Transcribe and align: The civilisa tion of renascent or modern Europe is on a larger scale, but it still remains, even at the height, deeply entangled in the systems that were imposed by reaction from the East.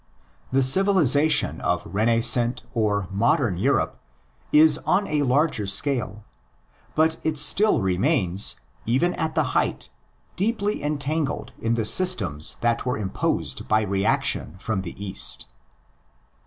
The 0.51 0.61
civilisa 0.61 1.29
tion 1.29 1.61
of 1.61 1.83
renascent 1.85 2.63
or 2.73 3.07
modern 3.11 3.59
Europe 3.59 3.99
is 4.51 4.79
on 4.79 5.05
a 5.07 5.21
larger 5.21 5.67
scale, 5.67 6.23
but 6.95 7.17
it 7.23 7.37
still 7.37 7.81
remains, 7.83 8.59
even 8.87 9.13
at 9.13 9.35
the 9.35 9.43
height, 9.53 9.91
deeply 10.35 10.81
entangled 10.81 11.53
in 11.59 11.75
the 11.75 11.85
systems 11.85 12.55
that 12.61 12.83
were 12.83 12.97
imposed 12.97 13.67
by 13.67 13.83
reaction 13.83 14.55
from 14.57 14.81
the 14.81 14.95
East. 14.97 15.45